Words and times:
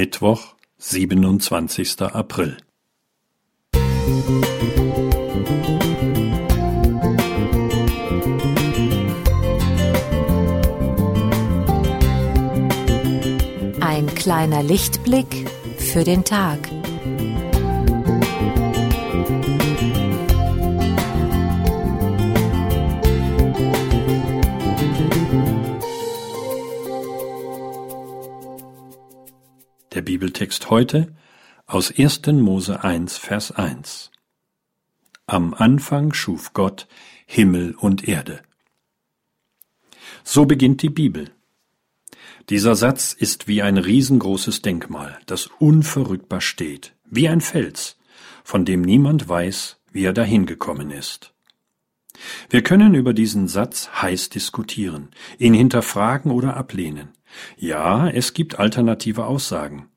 Mittwoch, 0.00 0.54
27. 0.78 2.00
April. 2.00 2.56
Ein 13.82 14.06
kleiner 14.14 14.62
Lichtblick 14.62 15.26
für 15.76 16.04
den 16.04 16.24
Tag. 16.24 16.60
Der 29.92 30.02
Bibeltext 30.02 30.70
heute 30.70 31.12
aus 31.66 31.92
1. 31.92 32.24
Mose 32.28 32.84
1, 32.84 33.18
Vers 33.18 33.50
1. 33.50 34.12
Am 35.26 35.52
Anfang 35.52 36.12
schuf 36.12 36.52
Gott 36.52 36.86
Himmel 37.26 37.74
und 37.74 38.06
Erde. 38.06 38.40
So 40.22 40.46
beginnt 40.46 40.82
die 40.82 40.90
Bibel. 40.90 41.32
Dieser 42.50 42.76
Satz 42.76 43.12
ist 43.12 43.48
wie 43.48 43.62
ein 43.62 43.78
riesengroßes 43.78 44.62
Denkmal, 44.62 45.18
das 45.26 45.48
unverrückbar 45.58 46.40
steht, 46.40 46.94
wie 47.04 47.28
ein 47.28 47.40
Fels, 47.40 47.98
von 48.44 48.64
dem 48.64 48.82
niemand 48.82 49.28
weiß, 49.28 49.80
wie 49.90 50.04
er 50.04 50.12
dahin 50.12 50.46
gekommen 50.46 50.92
ist. 50.92 51.34
Wir 52.48 52.62
können 52.62 52.94
über 52.94 53.12
diesen 53.12 53.48
Satz 53.48 53.88
heiß 53.90 54.28
diskutieren, 54.28 55.08
ihn 55.38 55.54
hinterfragen 55.54 56.30
oder 56.30 56.56
ablehnen. 56.56 57.08
Ja, 57.56 58.08
es 58.08 58.34
gibt 58.34 58.58
alternative 58.58 59.26
Aussagen. 59.26 59.88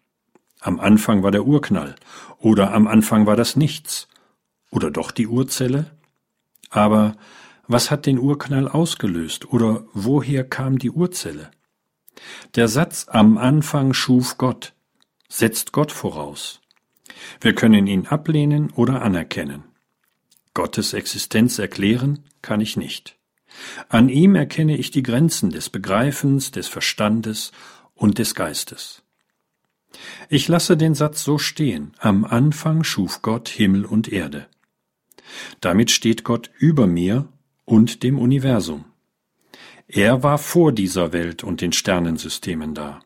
Am 0.60 0.80
Anfang 0.80 1.24
war 1.24 1.32
der 1.32 1.46
Urknall 1.46 1.96
oder 2.40 2.74
am 2.74 2.88
Anfang 2.88 3.26
war 3.26 3.36
das 3.36 3.56
Nichts 3.56 4.08
oder 4.72 4.92
doch 4.92 5.12
die 5.12 5.28
Urzelle? 5.28 5.92
Aber 6.70 7.16
was 7.68 7.92
hat 7.92 8.06
den 8.06 8.20
Urknall 8.20 8.68
ausgelöst 8.68 9.52
oder 9.52 9.86
woher 9.94 10.44
kam 10.44 10.80
die 10.80 10.92
Urzelle? 10.92 11.52
Der 12.56 12.68
Satz 12.68 13.08
am 13.10 13.38
Anfang 13.38 13.94
schuf 13.94 14.38
Gott 14.38 14.74
setzt 15.34 15.72
Gott 15.72 15.92
voraus. 15.92 16.62
Wir 17.42 17.56
können 17.56 17.88
ihn 17.88 18.06
ablehnen 18.08 18.72
oder 18.72 19.02
anerkennen. 19.02 19.64
Gottes 20.54 20.94
Existenz 20.94 21.58
erklären 21.58 22.26
kann 22.42 22.62
ich 22.62 22.78
nicht. 22.78 23.18
An 23.90 24.10
ihm 24.10 24.36
erkenne 24.36 24.78
ich 24.78 24.92
die 24.92 25.04
Grenzen 25.04 25.50
des 25.50 25.70
Begreifens, 25.70 26.52
des 26.52 26.68
Verstandes 26.68 27.52
und 27.94 28.18
des 28.18 28.36
Geistes. 28.36 29.04
Ich 30.30 30.48
lasse 30.48 30.78
den 30.78 30.96
Satz 30.96 31.24
so 31.24 31.38
stehen. 31.38 31.94
Am 32.00 32.26
Anfang 32.26 32.84
schuf 32.84 33.22
Gott 33.22 33.50
Himmel 33.50 33.86
und 33.86 34.12
Erde. 34.12 34.48
Damit 35.62 35.92
steht 35.92 36.24
Gott 36.24 36.50
über 36.58 36.88
mir 36.88 37.28
und 37.66 38.04
dem 38.04 38.20
Universum. 38.20 38.86
Er 39.88 40.24
war 40.24 40.38
vor 40.38 40.72
dieser 40.72 41.14
Welt 41.14 41.44
und 41.44 41.62
den 41.62 41.72
Sternensystemen 41.72 42.74
da. 42.74 43.00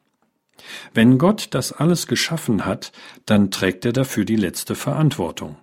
Wenn 0.93 1.17
Gott 1.17 1.49
das 1.51 1.71
alles 1.71 2.07
geschaffen 2.07 2.65
hat, 2.65 2.91
dann 3.25 3.51
trägt 3.51 3.85
er 3.85 3.93
dafür 3.93 4.25
die 4.25 4.35
letzte 4.35 4.75
Verantwortung. 4.75 5.57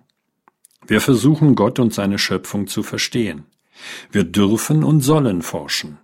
Wir 0.87 1.01
versuchen 1.01 1.55
Gott 1.55 1.79
und 1.79 1.93
seine 1.93 2.19
Schöpfung 2.19 2.67
zu 2.67 2.83
verstehen. 2.83 3.45
Wir 4.11 4.23
dürfen 4.23 4.83
und 4.83 5.01
sollen 5.01 5.41
forschen. 5.41 5.97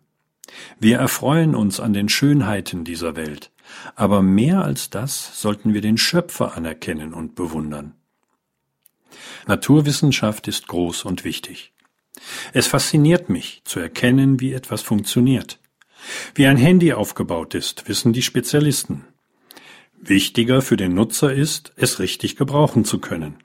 Wir 0.79 0.97
erfreuen 0.97 1.55
uns 1.55 1.79
an 1.79 1.93
den 1.93 2.09
Schönheiten 2.09 2.83
dieser 2.83 3.15
Welt, 3.15 3.51
aber 3.95 4.21
mehr 4.21 4.63
als 4.63 4.89
das 4.89 5.39
sollten 5.41 5.73
wir 5.73 5.81
den 5.81 5.97
Schöpfer 5.97 6.55
anerkennen 6.55 7.13
und 7.13 7.35
bewundern. 7.35 7.93
Naturwissenschaft 9.47 10.47
ist 10.47 10.67
groß 10.67 11.05
und 11.05 11.23
wichtig. 11.23 11.73
Es 12.53 12.67
fasziniert 12.67 13.29
mich, 13.29 13.61
zu 13.65 13.79
erkennen, 13.79 14.39
wie 14.39 14.53
etwas 14.53 14.81
funktioniert. 14.81 15.59
Wie 16.35 16.47
ein 16.47 16.57
Handy 16.57 16.93
aufgebaut 16.93 17.55
ist, 17.55 17.87
wissen 17.87 18.13
die 18.13 18.21
Spezialisten. 18.21 19.05
Wichtiger 19.93 20.61
für 20.61 20.77
den 20.77 20.93
Nutzer 20.93 21.31
ist, 21.33 21.73
es 21.75 21.99
richtig 21.99 22.35
gebrauchen 22.35 22.85
zu 22.85 22.99
können. 22.99 23.37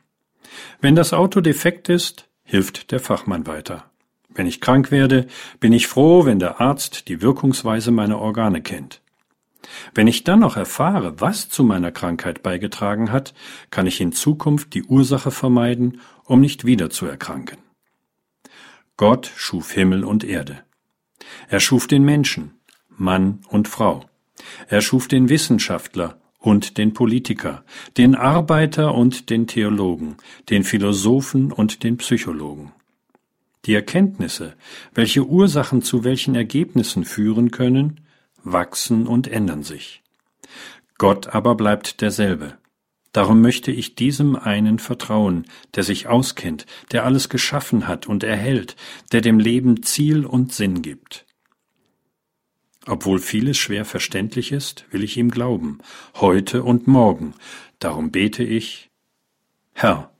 Wenn 0.81 0.97
das 0.97 1.12
Auto 1.12 1.41
defekt 1.41 1.88
ist, 1.88 2.28
hilft 2.44 2.92
der 2.92 3.00
Fachmann 3.00 3.47
weiter. 3.47 3.91
Wenn 4.36 4.47
ich 4.47 4.60
krank 4.60 4.91
werde, 4.91 5.26
bin 5.60 5.72
ich 5.72 5.86
froh, 5.86 6.26
wenn 6.26 6.38
der 6.38 6.60
Arzt 6.60 7.08
die 7.08 7.22
Wirkungsweise 7.22 7.91
meiner 7.91 8.19
Organe 8.19 8.60
kennt. 8.60 9.00
Wenn 9.94 10.06
ich 10.06 10.24
dann 10.24 10.41
noch 10.41 10.56
erfahre, 10.56 11.20
was 11.20 11.48
zu 11.48 11.64
meiner 11.64 11.91
Krankheit 11.91 12.42
beigetragen 12.42 13.10
hat, 13.10 13.34
kann 13.70 13.86
ich 13.86 14.00
in 14.00 14.12
Zukunft 14.12 14.74
die 14.74 14.84
Ursache 14.84 15.30
vermeiden, 15.30 16.00
um 16.24 16.41
nicht 16.41 16.66
wieder 16.66 16.91
zu 16.91 17.06
erkranken. 17.06 17.58
Gott 18.98 19.32
schuf 19.34 19.72
Himmel 19.72 20.04
und 20.04 20.22
Erde. 20.22 20.62
Er 21.48 21.60
schuf 21.60 21.86
den 21.86 22.04
Menschen, 22.04 22.60
Mann 22.88 23.41
und 23.48 23.68
Frau. 23.68 24.04
Er 24.68 24.82
schuf 24.82 25.08
den 25.08 25.28
Wissenschaftler 25.30 26.20
und 26.38 26.78
den 26.78 26.92
Politiker, 26.92 27.64
den 27.97 28.14
Arbeiter 28.14 28.94
und 28.94 29.30
den 29.30 29.47
Theologen, 29.47 30.16
den 30.50 30.62
Philosophen 30.62 31.50
und 31.50 31.82
den 31.82 31.97
Psychologen. 31.97 32.72
Die 33.66 33.75
Erkenntnisse, 33.75 34.54
welche 34.94 35.27
Ursachen 35.27 35.82
zu 35.82 36.04
welchen 36.04 36.34
Ergebnissen 36.34 37.04
führen 37.04 37.50
können, 37.50 38.00
wachsen 38.43 39.06
und 39.06 39.27
ändern 39.27 39.65
sich. 39.65 40.03
Gott 40.99 41.28
aber 41.34 41.56
bleibt 41.56 42.00
derselbe. 42.00 42.59
Darum 43.12 43.41
möchte 43.41 43.72
ich 43.72 43.94
diesem 43.94 44.37
einen 44.37 44.78
vertrauen, 44.78 45.47
der 45.75 45.82
sich 45.82 46.06
auskennt, 46.06 46.66
der 46.93 47.04
alles 47.04 47.28
geschaffen 47.28 47.88
hat 47.88 48.06
und 48.06 48.22
erhält, 48.22 48.77
der 49.10 49.21
dem 49.21 49.38
Leben 49.38 49.83
Ziel 49.83 50.25
und 50.27 50.53
Sinn 50.53 50.83
gibt. 50.83 51.27
Obwohl 52.87 53.19
vieles 53.19 53.56
schwer 53.56 53.84
verständlich 53.84 54.53
ist, 54.53 54.84
will 54.91 55.03
ich 55.03 55.16
ihm 55.16 55.31
glauben, 55.31 55.78
heute 56.15 56.62
und 56.62 56.87
morgen. 56.87 57.34
Darum 57.81 58.12
bete 58.12 58.44
ich, 58.44 58.91
Herr, 59.72 60.12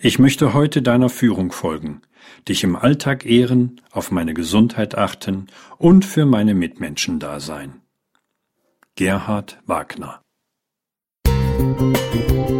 ich 0.00 0.18
möchte 0.18 0.54
heute 0.54 0.82
deiner 0.82 1.10
Führung 1.10 1.52
folgen, 1.52 2.00
dich 2.48 2.64
im 2.64 2.76
Alltag 2.76 3.26
ehren, 3.26 3.80
auf 3.90 4.10
meine 4.10 4.34
Gesundheit 4.34 4.96
achten 4.96 5.46
und 5.78 6.04
für 6.04 6.26
meine 6.26 6.54
Mitmenschen 6.54 7.18
da 7.18 7.40
sein. 7.40 7.80
Gerhard 8.94 9.58
Wagner 9.66 10.22
Musik 11.58 12.55